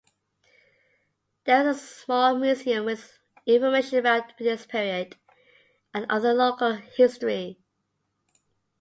[1.43, 5.15] There is a small museum with information about this period
[5.93, 7.59] and other local history.